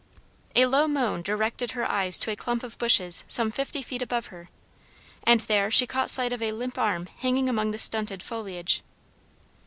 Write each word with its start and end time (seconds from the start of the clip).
A 0.55 0.65
low 0.65 0.87
moan 0.87 1.21
directed 1.21 1.73
her 1.73 1.85
eyes 1.87 2.17
to 2.21 2.31
a 2.31 2.35
clump 2.35 2.63
of 2.63 2.75
bushes 2.79 3.23
some 3.27 3.51
fifty 3.51 3.83
feet 3.83 4.01
above 4.01 4.25
her, 4.33 4.49
and 5.25 5.41
there 5.41 5.69
she 5.69 5.85
caught 5.85 6.09
sight 6.09 6.33
of 6.33 6.41
a 6.41 6.53
limp 6.53 6.79
arm 6.79 7.05
hanging 7.17 7.47
among 7.47 7.69
the 7.69 7.77
stunted 7.77 8.23
foliage. 8.23 8.81